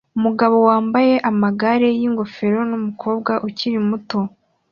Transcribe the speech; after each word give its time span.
Umugabo 0.17 0.55
wambaye 0.69 1.13
amagare 1.29 1.87
yingofero 1.99 2.59
numukobwa 2.69 3.31
ukiri 3.47 3.79
muto 3.89 4.19